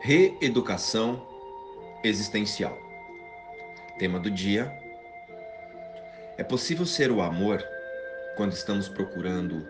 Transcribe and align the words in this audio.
Reeducação 0.00 1.26
existencial. 2.04 2.78
Tema 3.98 4.20
do 4.20 4.30
dia: 4.30 4.72
É 6.36 6.44
possível 6.44 6.86
ser 6.86 7.10
o 7.10 7.20
amor 7.20 7.60
quando 8.36 8.52
estamos 8.52 8.88
procurando 8.88 9.66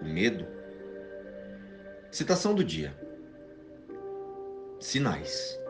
o 0.00 0.04
medo? 0.06 0.46
Citação 2.10 2.54
do 2.54 2.64
dia: 2.64 2.96
Sinais. 4.80 5.60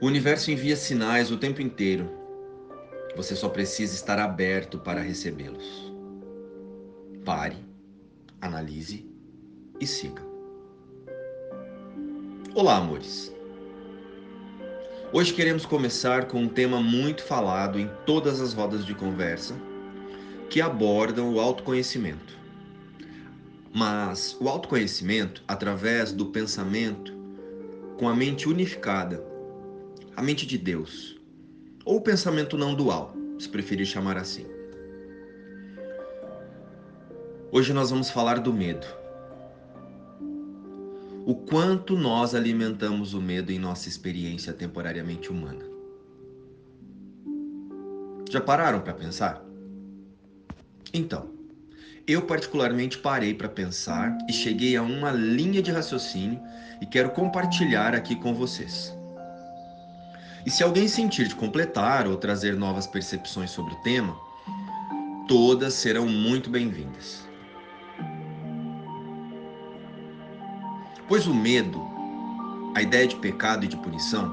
O 0.00 0.06
universo 0.06 0.52
envia 0.52 0.76
sinais 0.76 1.32
o 1.32 1.36
tempo 1.36 1.60
inteiro. 1.60 2.08
Você 3.16 3.34
só 3.34 3.48
precisa 3.48 3.92
estar 3.92 4.20
aberto 4.20 4.78
para 4.78 5.00
recebê-los. 5.00 5.92
Pare, 7.24 7.56
analise 8.40 9.04
e 9.80 9.86
siga. 9.86 10.29
Olá, 12.52 12.78
amores. 12.78 13.32
Hoje 15.12 15.32
queremos 15.32 15.64
começar 15.64 16.26
com 16.26 16.42
um 16.42 16.48
tema 16.48 16.80
muito 16.80 17.22
falado 17.22 17.78
em 17.78 17.88
todas 18.04 18.40
as 18.40 18.52
rodas 18.52 18.84
de 18.84 18.92
conversa 18.92 19.54
que 20.50 20.60
abordam 20.60 21.32
o 21.32 21.38
autoconhecimento. 21.38 22.36
Mas 23.72 24.36
o 24.40 24.48
autoconhecimento 24.48 25.44
através 25.46 26.10
do 26.10 26.26
pensamento 26.26 27.14
com 27.96 28.08
a 28.08 28.16
mente 28.16 28.48
unificada, 28.48 29.24
a 30.16 30.22
mente 30.22 30.44
de 30.44 30.58
Deus, 30.58 31.20
ou 31.84 31.98
o 31.98 32.02
pensamento 32.02 32.58
não 32.58 32.74
dual, 32.74 33.14
se 33.38 33.48
preferir 33.48 33.86
chamar 33.86 34.16
assim. 34.16 34.44
Hoje 37.52 37.72
nós 37.72 37.90
vamos 37.90 38.10
falar 38.10 38.40
do 38.40 38.52
medo 38.52 38.99
o 41.26 41.34
quanto 41.34 41.96
nós 41.96 42.34
alimentamos 42.34 43.14
o 43.14 43.20
medo 43.20 43.52
em 43.52 43.58
nossa 43.58 43.88
experiência 43.88 44.52
temporariamente 44.52 45.30
humana. 45.30 45.64
Já 48.30 48.40
pararam 48.40 48.80
para 48.80 48.94
pensar? 48.94 49.44
Então, 50.94 51.30
eu 52.06 52.22
particularmente 52.22 52.98
parei 52.98 53.34
para 53.34 53.48
pensar 53.48 54.16
e 54.28 54.32
cheguei 54.32 54.76
a 54.76 54.82
uma 54.82 55.10
linha 55.12 55.62
de 55.62 55.70
raciocínio 55.70 56.40
e 56.80 56.86
quero 56.86 57.10
compartilhar 57.10 57.94
aqui 57.94 58.16
com 58.16 58.34
vocês. 58.34 58.96
E 60.44 60.50
se 60.50 60.62
alguém 60.62 60.88
sentir 60.88 61.28
de 61.28 61.34
completar 61.34 62.06
ou 62.06 62.16
trazer 62.16 62.56
novas 62.56 62.86
percepções 62.86 63.50
sobre 63.50 63.74
o 63.74 63.82
tema, 63.82 64.16
todas 65.28 65.74
serão 65.74 66.08
muito 66.08 66.48
bem-vindas. 66.48 67.29
Pois 71.10 71.26
o 71.26 71.34
medo, 71.34 71.82
a 72.72 72.80
ideia 72.80 73.04
de 73.04 73.16
pecado 73.16 73.64
e 73.64 73.68
de 73.68 73.76
punição, 73.78 74.32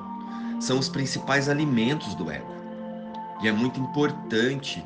são 0.62 0.78
os 0.78 0.88
principais 0.88 1.50
alimentos 1.50 2.14
do 2.14 2.30
ego. 2.30 2.54
E 3.42 3.48
é 3.48 3.52
muito 3.52 3.80
importante 3.80 4.86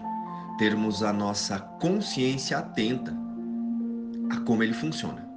termos 0.58 1.04
a 1.04 1.12
nossa 1.12 1.60
consciência 1.60 2.60
atenta 2.60 3.14
a 4.30 4.40
como 4.40 4.64
ele 4.64 4.74
funciona. 4.74 5.28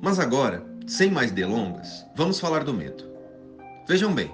Mas 0.00 0.18
agora, 0.18 0.64
sem 0.86 1.10
mais 1.10 1.30
delongas, 1.30 2.06
vamos 2.14 2.40
falar 2.40 2.64
do 2.64 2.72
medo. 2.72 3.04
Vejam 3.86 4.14
bem, 4.14 4.30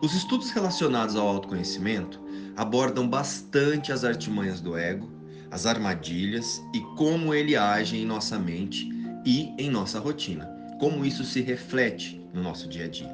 os 0.00 0.14
estudos 0.14 0.52
relacionados 0.52 1.16
ao 1.16 1.26
autoconhecimento 1.26 2.22
abordam 2.56 3.08
bastante 3.08 3.90
as 3.90 4.04
artimanhas 4.04 4.60
do 4.60 4.78
ego 4.78 5.10
as 5.52 5.66
armadilhas 5.66 6.64
e 6.72 6.80
como 6.96 7.34
ele 7.34 7.54
age 7.54 7.98
em 7.98 8.06
nossa 8.06 8.38
mente 8.38 8.88
e 9.22 9.54
em 9.58 9.70
nossa 9.70 10.00
rotina, 10.00 10.46
como 10.80 11.04
isso 11.04 11.24
se 11.24 11.42
reflete 11.42 12.26
no 12.32 12.42
nosso 12.42 12.66
dia 12.66 12.86
a 12.86 12.88
dia. 12.88 13.12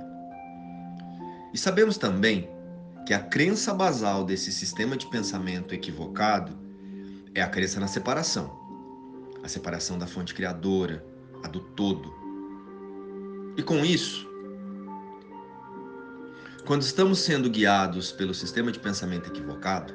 E 1.52 1.58
sabemos 1.58 1.98
também 1.98 2.48
que 3.04 3.12
a 3.12 3.18
crença 3.18 3.74
basal 3.74 4.24
desse 4.24 4.52
sistema 4.52 4.96
de 4.96 5.10
pensamento 5.10 5.74
equivocado 5.74 6.56
é 7.34 7.42
a 7.42 7.48
crença 7.48 7.80
na 7.80 7.88
separação, 7.88 8.56
a 9.42 9.48
separação 9.48 9.98
da 9.98 10.06
fonte 10.06 10.32
criadora, 10.32 11.04
a 11.42 11.48
do 11.48 11.58
todo. 11.58 12.14
E 13.56 13.62
com 13.64 13.84
isso, 13.84 14.28
quando 16.64 16.82
estamos 16.82 17.18
sendo 17.18 17.50
guiados 17.50 18.12
pelo 18.12 18.32
sistema 18.32 18.70
de 18.70 18.78
pensamento 18.78 19.28
equivocado, 19.28 19.92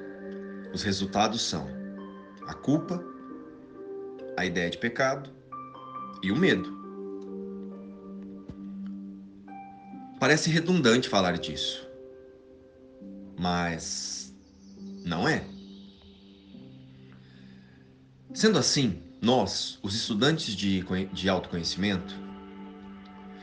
os 0.73 0.83
resultados 0.83 1.41
são 1.41 1.82
a 2.47 2.53
culpa, 2.53 3.03
a 4.37 4.45
ideia 4.45 4.69
de 4.69 4.77
pecado 4.77 5.29
e 6.21 6.31
o 6.31 6.35
medo. 6.35 6.71
Parece 10.19 10.49
redundante 10.49 11.09
falar 11.09 11.37
disso, 11.37 11.87
mas 13.37 14.33
não 15.05 15.27
é. 15.27 15.43
Sendo 18.33 18.57
assim, 18.57 19.01
nós, 19.21 19.79
os 19.83 19.93
estudantes 19.95 20.55
de, 20.55 20.83
de 21.13 21.29
autoconhecimento, 21.29 22.15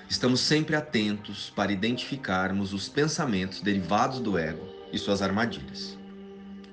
estamos 0.09 0.41
sempre 0.41 0.75
atentos 0.75 1.50
para 1.50 1.71
identificarmos 1.71 2.72
os 2.72 2.88
pensamentos 2.88 3.61
derivados 3.61 4.21
do 4.21 4.37
ego 4.37 4.67
e 4.93 4.99
suas 4.99 5.22
armadilhas. 5.22 5.97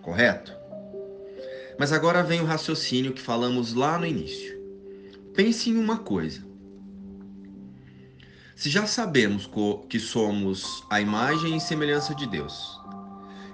Correto? 0.02 0.57
Mas 1.80 1.94
agora 1.94 2.24
vem 2.24 2.42
o 2.42 2.46
raciocínio 2.46 3.14
que 3.14 3.22
falamos 3.22 3.74
lá 3.74 4.00
no 4.00 4.06
início. 4.06 4.58
Pense 5.36 5.70
em 5.70 5.78
uma 5.78 5.98
coisa. 5.98 6.44
Se 8.56 8.70
já 8.72 8.88
sabemos 8.88 9.48
que 9.88 10.00
somos 10.00 10.84
a 10.90 11.00
imagem 11.00 11.56
e 11.56 11.62
semelhança 11.62 12.16
de 12.16 12.26
Deus 12.26 12.82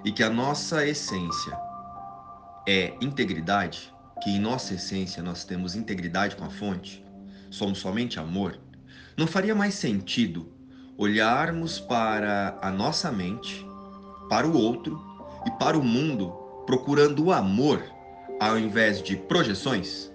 e 0.02 0.10
que 0.10 0.22
a 0.22 0.30
nossa 0.30 0.86
essência 0.86 1.54
é 2.66 2.94
integridade, 3.02 3.92
que 4.22 4.30
em 4.30 4.40
nossa 4.40 4.72
essência 4.72 5.22
nós 5.22 5.44
temos 5.44 5.74
integridade 5.74 6.36
com 6.36 6.44
a 6.44 6.50
fonte, 6.50 7.04
somos 7.50 7.78
somente 7.78 8.18
amor, 8.18 8.58
não 9.18 9.26
faria 9.26 9.54
mais 9.54 9.74
sentido 9.74 10.50
olharmos 10.96 11.78
para 11.78 12.58
a 12.62 12.70
nossa 12.70 13.12
mente, 13.12 13.66
para 14.30 14.46
o 14.46 14.56
outro 14.56 14.98
e 15.46 15.50
para 15.58 15.76
o 15.76 15.84
mundo 15.84 16.30
procurando 16.64 17.24
o 17.24 17.32
amor 17.32 17.93
ao 18.40 18.58
invés 18.58 19.02
de 19.02 19.16
projeções? 19.16 20.12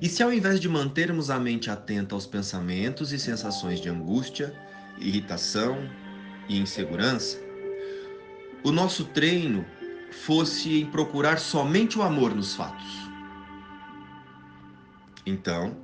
E 0.00 0.08
se 0.08 0.22
ao 0.22 0.32
invés 0.32 0.60
de 0.60 0.68
mantermos 0.68 1.28
a 1.28 1.38
mente 1.38 1.70
atenta 1.70 2.14
aos 2.14 2.26
pensamentos 2.26 3.12
e 3.12 3.18
sensações 3.18 3.80
de 3.80 3.88
angústia, 3.88 4.54
irritação 4.98 5.78
e 6.48 6.58
insegurança, 6.58 7.38
o 8.62 8.70
nosso 8.70 9.04
treino 9.06 9.64
fosse 10.10 10.80
em 10.80 10.86
procurar 10.86 11.38
somente 11.38 11.98
o 11.98 12.02
amor 12.02 12.34
nos 12.34 12.54
fatos? 12.54 13.08
Então, 15.26 15.76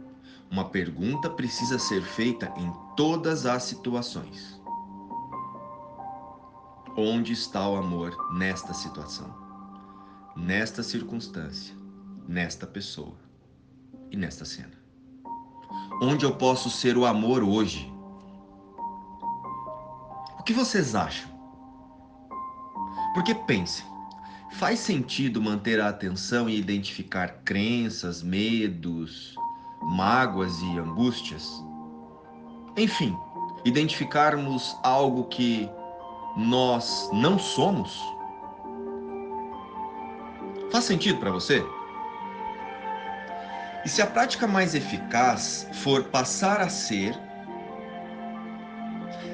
uma 0.50 0.69
pergunta 0.71 1.28
precisa 1.28 1.78
ser 1.78 2.03
feita 2.03 2.53
em 2.56 2.72
todas 2.97 3.47
as 3.47 3.65
situações: 3.65 4.60
Onde 6.97 7.33
está 7.33 7.69
o 7.69 7.77
amor 7.77 8.16
nesta 8.34 8.72
situação? 8.72 9.44
Nesta 10.37 10.83
circunstância, 10.83 11.75
nesta 12.27 12.67
pessoa 12.67 13.17
e 14.11 14.17
nesta 14.17 14.45
cena. 14.45 14.72
Onde 16.03 16.25
eu 16.25 16.34
posso 16.37 16.71
ser 16.71 16.97
o 16.97 17.06
amor 17.06 17.43
hoje? 17.43 17.93
O 20.39 20.43
que 20.43 20.53
vocês 20.53 20.95
acham? 20.95 21.31
Porque 23.15 23.34
pensem, 23.34 23.84
faz 24.53 24.81
sentido 24.81 25.41
manter 25.41 25.81
a 25.81 25.89
atenção 25.89 26.48
e 26.48 26.59
identificar 26.59 27.42
crenças, 27.45 28.22
medos, 28.22 29.34
mágoas 29.81 30.60
e 30.60 30.78
angústias? 30.78 31.63
Enfim, 32.77 33.16
identificarmos 33.65 34.77
algo 34.83 35.25
que 35.25 35.69
nós 36.36 37.09
não 37.13 37.39
somos? 37.39 38.14
Faz 40.74 40.86
sentido 40.86 41.21
para 41.21 41.30
você? 41.30 41.65
E 43.84 43.88
se 43.88 44.03
a 44.03 44.06
prática 44.09 44.44
mais 44.44 44.74
eficaz 44.74 45.68
for 45.72 46.03
passar 46.03 46.60
a 46.60 46.68
ser 46.68 47.15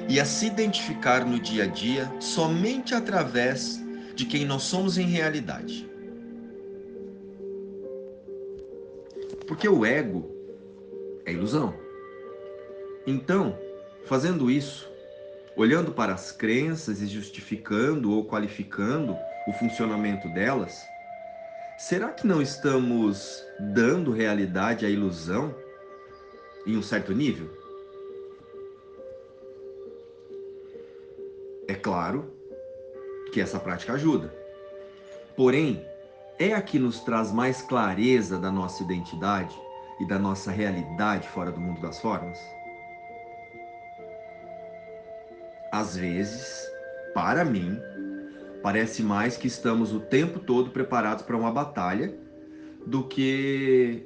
e 0.07 0.19
a 0.19 0.25
se 0.25 0.45
identificar 0.45 1.25
no 1.25 1.39
dia 1.39 1.63
a 1.63 1.65
dia 1.65 2.07
somente 2.19 2.93
através 2.93 3.83
de 4.13 4.23
quem 4.25 4.45
nós 4.45 4.61
somos 4.61 4.99
em 4.99 5.07
realidade? 5.07 5.89
Porque 9.47 9.67
o 9.67 9.83
ego 9.83 10.29
é 11.25 11.31
ilusão. 11.31 11.73
Então, 13.07 13.57
fazendo 14.05 14.51
isso, 14.51 14.87
olhando 15.55 15.91
para 15.91 16.13
as 16.13 16.31
crenças 16.31 17.01
e 17.01 17.07
justificando 17.07 18.11
ou 18.11 18.25
qualificando 18.25 19.17
o 19.47 19.53
funcionamento 19.53 20.29
delas, 20.29 20.90
será 21.81 22.09
que 22.09 22.27
não 22.27 22.43
estamos 22.43 23.43
dando 23.59 24.11
realidade 24.11 24.85
à 24.85 24.89
ilusão 24.89 25.53
em 26.65 26.77
um 26.77 26.83
certo 26.83 27.11
nível? 27.11 27.49
É 31.67 31.73
claro 31.73 32.31
que 33.33 33.41
essa 33.41 33.59
prática 33.59 33.93
ajuda. 33.93 34.31
Porém, 35.35 35.83
é 36.37 36.53
a 36.53 36.61
que 36.61 36.77
nos 36.77 36.99
traz 36.99 37.31
mais 37.31 37.63
clareza 37.63 38.37
da 38.37 38.51
nossa 38.51 38.83
identidade 38.83 39.59
e 39.99 40.05
da 40.05 40.19
nossa 40.19 40.51
realidade 40.51 41.27
fora 41.29 41.51
do 41.51 41.59
mundo 41.59 41.81
das 41.81 41.99
formas? 41.99 42.37
Às 45.71 45.97
vezes, 45.97 46.71
para 47.15 47.43
mim, 47.43 47.81
parece 48.61 49.01
mais 49.03 49.37
que 49.37 49.47
estamos 49.47 49.93
o 49.93 49.99
tempo 49.99 50.39
todo 50.39 50.69
preparados 50.69 51.23
para 51.23 51.35
uma 51.37 51.51
batalha 51.51 52.15
do 52.85 53.03
que 53.03 54.03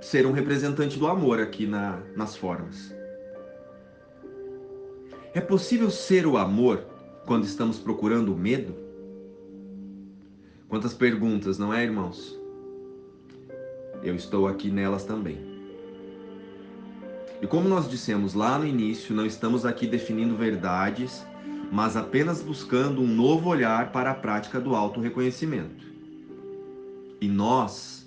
ser 0.00 0.26
um 0.26 0.32
representante 0.32 0.98
do 0.98 1.06
amor 1.06 1.40
aqui 1.40 1.66
na, 1.66 2.00
nas 2.14 2.36
formas. 2.36 2.94
É 5.34 5.40
possível 5.40 5.90
ser 5.90 6.26
o 6.26 6.36
amor 6.36 6.84
quando 7.26 7.44
estamos 7.44 7.78
procurando 7.78 8.32
o 8.32 8.36
medo? 8.36 8.74
Quantas 10.68 10.94
perguntas, 10.94 11.58
não 11.58 11.72
é, 11.72 11.82
irmãos? 11.82 12.38
Eu 14.02 14.14
estou 14.14 14.46
aqui 14.46 14.70
nelas 14.70 15.04
também. 15.04 15.56
E 17.42 17.46
como 17.46 17.68
nós 17.68 17.88
dissemos 17.88 18.32
lá 18.34 18.58
no 18.58 18.66
início, 18.66 19.14
não 19.14 19.26
estamos 19.26 19.66
aqui 19.66 19.86
definindo 19.86 20.36
verdades, 20.36 21.24
mas 21.70 21.96
apenas 21.96 22.42
buscando 22.42 23.02
um 23.02 23.06
novo 23.06 23.48
olhar 23.48 23.92
para 23.92 24.10
a 24.10 24.14
prática 24.14 24.60
do 24.60 24.74
auto-reconhecimento. 24.74 25.84
E 27.20 27.28
nós 27.28 28.06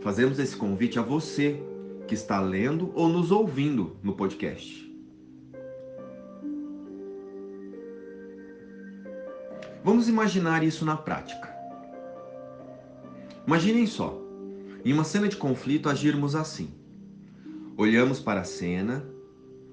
fazemos 0.00 0.38
esse 0.38 0.56
convite 0.56 0.98
a 0.98 1.02
você 1.02 1.62
que 2.06 2.14
está 2.14 2.40
lendo 2.40 2.92
ou 2.94 3.08
nos 3.08 3.30
ouvindo 3.30 3.96
no 4.02 4.12
podcast. 4.14 4.90
Vamos 9.84 10.08
imaginar 10.08 10.62
isso 10.62 10.84
na 10.84 10.96
prática. 10.96 11.52
Imaginem 13.46 13.86
só, 13.86 14.20
em 14.84 14.92
uma 14.92 15.04
cena 15.04 15.28
de 15.28 15.36
conflito 15.36 15.88
agirmos 15.88 16.36
assim. 16.36 16.70
Olhamos 17.76 18.20
para 18.20 18.42
a 18.42 18.44
cena, 18.44 19.04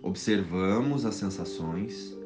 observamos 0.02 1.06
as 1.06 1.16
sensações, 1.16 2.18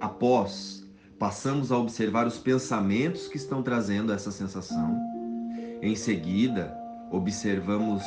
após 0.00 0.84
passamos 1.18 1.72
a 1.72 1.78
observar 1.78 2.26
os 2.26 2.38
pensamentos 2.38 3.28
que 3.28 3.36
estão 3.36 3.62
trazendo 3.62 4.12
essa 4.12 4.30
sensação. 4.30 4.98
Em 5.80 5.94
seguida, 5.94 6.76
observamos 7.10 8.02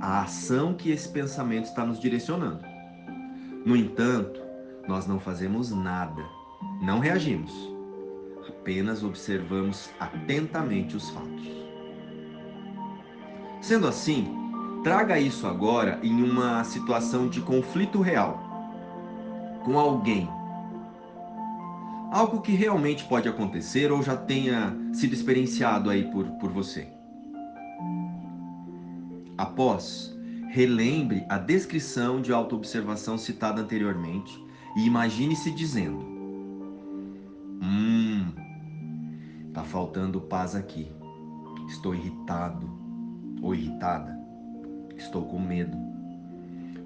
a 0.00 0.22
ação 0.22 0.74
que 0.74 0.90
esse 0.90 1.08
pensamento 1.08 1.64
está 1.64 1.84
nos 1.84 1.98
direcionando. 1.98 2.64
No 3.64 3.76
entanto, 3.76 4.40
nós 4.86 5.06
não 5.06 5.18
fazemos 5.18 5.70
nada, 5.70 6.24
não 6.80 7.00
reagimos 7.00 7.78
apenas 8.68 9.02
observamos 9.02 9.88
atentamente 9.98 10.94
os 10.94 11.08
fatos. 11.08 11.48
Sendo 13.62 13.86
assim, 13.86 14.28
traga 14.84 15.18
isso 15.18 15.46
agora 15.46 15.98
em 16.02 16.22
uma 16.22 16.62
situação 16.64 17.28
de 17.28 17.40
conflito 17.40 18.02
real 18.02 18.38
com 19.64 19.78
alguém. 19.78 20.28
Algo 22.10 22.40
que 22.40 22.52
realmente 22.52 23.04
pode 23.04 23.28
acontecer 23.28 23.92
ou 23.92 24.02
já 24.02 24.16
tenha 24.16 24.76
sido 24.92 25.12
experienciado 25.12 25.90
aí 25.90 26.10
por, 26.10 26.26
por 26.38 26.50
você. 26.50 26.88
Após, 29.36 30.16
relembre 30.50 31.24
a 31.28 31.38
descrição 31.38 32.20
de 32.20 32.32
autoobservação 32.32 33.18
citada 33.18 33.60
anteriormente 33.60 34.42
e 34.76 34.86
imagine-se 34.86 35.50
dizendo: 35.50 35.98
Hum, 37.62 38.32
Tá 39.58 39.64
faltando 39.64 40.20
paz 40.20 40.54
aqui. 40.54 40.88
Estou 41.66 41.92
irritado 41.92 42.70
ou 43.42 43.52
irritada. 43.52 44.16
Estou 44.96 45.24
com 45.24 45.40
medo. 45.40 45.76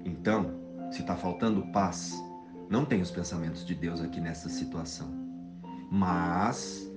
Então, 0.03 0.55
se 0.89 1.01
está 1.01 1.15
faltando 1.15 1.67
paz, 1.71 2.19
não 2.73 2.83
tem 2.83 3.01
os 3.01 3.11
pensamentos 3.11 3.63
de 3.65 3.75
Deus 3.75 4.01
aqui 4.01 4.19
nessa 4.19 4.49
situação. 4.49 5.07
Mas 5.91 6.91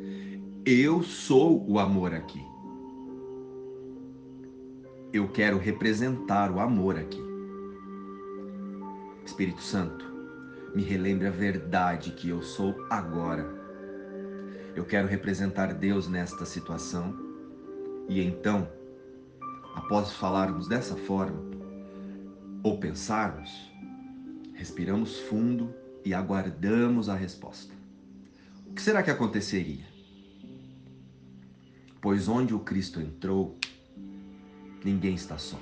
eu 0.65 1.03
sou 1.03 1.65
o 1.71 1.79
amor 1.79 2.15
aqui. 2.15 2.43
Eu 5.13 5.29
quero 5.29 5.59
representar 5.59 6.51
o 6.51 6.59
amor 6.61 6.99
aqui. 6.99 7.23
Espírito 9.25 9.61
Santo, 9.61 10.05
me 10.75 10.83
relembre 10.83 11.27
a 11.27 11.31
verdade 11.31 12.13
que 12.13 12.31
eu 12.31 12.43
sou 12.43 12.75
agora 12.91 13.57
eu 14.77 14.85
quero 14.85 15.09
representar 15.09 15.73
Deus 15.73 16.07
nesta 16.07 16.45
situação. 16.45 17.17
E 18.11 18.23
então, 18.23 18.69
após 19.75 20.13
falarmos 20.13 20.69
dessa 20.69 20.95
forma, 20.95 21.43
ou 22.63 22.79
pensarmos, 22.79 23.73
respiramos 24.57 25.21
fundo 25.21 25.73
e 26.05 26.13
aguardamos 26.15 27.09
a 27.09 27.15
resposta. 27.15 27.73
O 28.67 28.73
que 28.75 28.83
será 28.83 29.03
que 29.03 29.11
aconteceria? 29.11 29.85
Pois 32.01 32.27
onde 32.27 32.55
o 32.55 32.61
Cristo 32.61 33.01
entrou, 33.01 33.59
ninguém 34.83 35.15
está 35.15 35.37
só. 35.39 35.61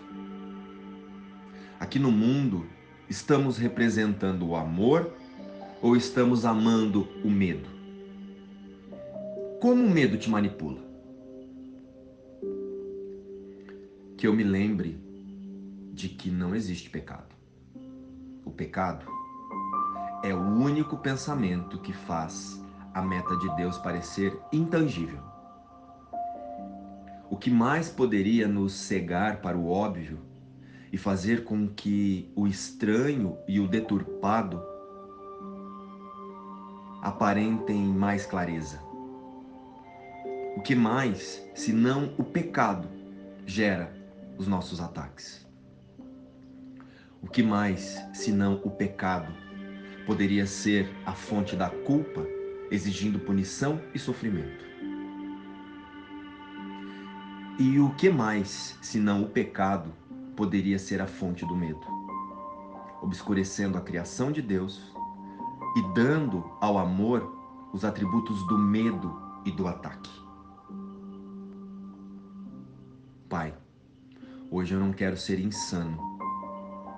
Aqui 1.78 1.98
no 1.98 2.12
mundo, 2.12 2.66
estamos 3.10 3.58
representando 3.58 4.46
o 4.46 4.56
amor 4.56 5.12
ou 5.82 5.96
estamos 5.96 6.44
amando 6.44 7.08
o 7.24 7.30
medo? 7.30 7.68
Como 9.60 9.84
o 9.84 9.90
medo 9.90 10.16
te 10.16 10.30
manipula? 10.30 10.82
Que 14.16 14.26
eu 14.26 14.32
me 14.32 14.44
lembre 14.44 14.98
de 15.92 16.08
que 16.08 16.30
não 16.30 16.54
existe 16.54 16.88
pecado. 16.88 17.33
O 18.44 18.50
pecado 18.50 19.06
é 20.22 20.34
o 20.34 20.38
único 20.38 20.96
pensamento 20.98 21.78
que 21.78 21.92
faz 21.92 22.62
a 22.92 23.02
meta 23.02 23.36
de 23.36 23.48
Deus 23.56 23.78
parecer 23.78 24.38
intangível. 24.52 25.20
O 27.28 27.36
que 27.36 27.50
mais 27.50 27.88
poderia 27.88 28.46
nos 28.46 28.72
cegar 28.72 29.40
para 29.40 29.56
o 29.56 29.68
óbvio 29.68 30.20
e 30.92 30.96
fazer 30.96 31.44
com 31.44 31.68
que 31.68 32.30
o 32.36 32.46
estranho 32.46 33.36
e 33.48 33.58
o 33.58 33.66
deturpado 33.66 34.62
aparentem 37.02 37.82
mais 37.82 38.24
clareza? 38.24 38.80
O 40.56 40.60
que 40.60 40.74
mais, 40.74 41.42
se 41.54 41.72
não 41.72 42.14
o 42.16 42.22
pecado, 42.22 42.88
gera 43.44 43.92
os 44.38 44.46
nossos 44.46 44.80
ataques? 44.80 45.43
O 47.24 47.26
que 47.26 47.42
mais, 47.42 47.98
se 48.12 48.30
não 48.30 48.60
o 48.62 48.70
pecado, 48.70 49.32
poderia 50.04 50.46
ser 50.46 50.94
a 51.06 51.12
fonte 51.14 51.56
da 51.56 51.70
culpa, 51.70 52.20
exigindo 52.70 53.18
punição 53.18 53.80
e 53.94 53.98
sofrimento? 53.98 54.62
E 57.58 57.80
o 57.80 57.88
que 57.94 58.10
mais, 58.10 58.78
se 58.82 58.98
não 58.98 59.22
o 59.22 59.26
pecado, 59.26 59.90
poderia 60.36 60.78
ser 60.78 61.00
a 61.00 61.06
fonte 61.06 61.46
do 61.46 61.56
medo, 61.56 61.80
obscurecendo 63.00 63.78
a 63.78 63.80
criação 63.80 64.30
de 64.30 64.42
Deus 64.42 64.94
e 65.78 65.94
dando 65.94 66.44
ao 66.60 66.76
amor 66.76 67.34
os 67.72 67.86
atributos 67.86 68.46
do 68.48 68.58
medo 68.58 69.18
e 69.46 69.50
do 69.50 69.66
ataque? 69.66 70.10
Pai, 73.30 73.54
hoje 74.50 74.74
eu 74.74 74.78
não 74.78 74.92
quero 74.92 75.16
ser 75.16 75.40
insano, 75.40 76.13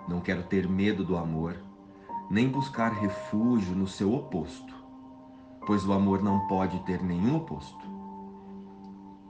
não 0.09 0.21
quero 0.21 0.43
ter 0.45 0.69
medo 0.69 1.05
do 1.05 1.17
amor, 1.17 1.57
nem 2.31 2.49
buscar 2.49 2.93
refúgio 2.93 3.75
no 3.75 3.87
seu 3.87 4.15
oposto, 4.15 4.75
pois 5.67 5.87
o 5.87 5.93
amor 5.93 6.23
não 6.23 6.47
pode 6.47 6.79
ter 6.81 7.03
nenhum 7.03 7.37
oposto. 7.37 7.85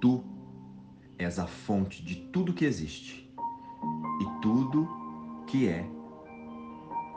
Tu 0.01 0.23
és 1.19 1.39
a 1.39 1.47
fonte 1.47 2.05
de 2.05 2.17
tudo 2.31 2.53
que 2.53 2.65
existe, 2.65 3.31
e 4.21 4.41
tudo 4.41 4.89
que 5.47 5.69
é 5.69 5.89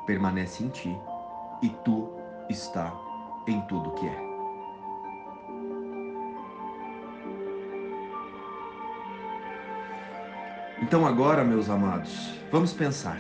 permanece 0.06 0.64
em 0.64 0.70
ti, 0.70 0.98
e 1.62 1.70
tu 1.84 2.10
está 2.50 2.94
em 3.48 3.62
tudo 3.62 3.92
que 3.92 4.08
é. 4.08 4.30
Então, 10.82 11.06
agora, 11.06 11.44
meus 11.44 11.70
amados, 11.70 12.34
vamos 12.52 12.74
pensar. 12.74 13.20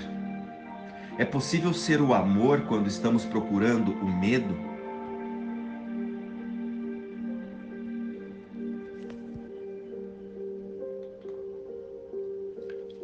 É 1.19 1.25
possível 1.25 1.73
ser 1.73 1.99
o 1.99 2.13
amor 2.13 2.61
quando 2.61 2.87
estamos 2.87 3.25
procurando 3.25 3.91
o 3.91 4.05
medo? 4.05 4.55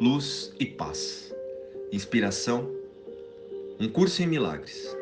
Luz 0.00 0.50
e 0.58 0.64
paz. 0.64 1.30
Inspiração. 1.92 2.74
Um 3.78 3.86
curso 3.86 4.22
em 4.22 4.26
milagres. 4.26 4.95